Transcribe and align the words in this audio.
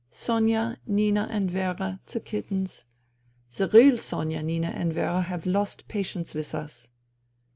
Sonia, 0.09 0.79
Nina 0.87 1.27
and 1.29 1.51
Vera, 1.51 1.99
the 2.07 2.19
kittenl 2.19 2.85
The 3.55 3.67
real 3.67 3.99
Sonia, 3.99 4.41
Nina 4.41 4.69
and 4.73 4.91
Vera 4.91 5.21
have 5.21 5.45
lost 5.45 5.87
patience 5.87 6.33
with 6.33 6.55
us." 6.55 6.89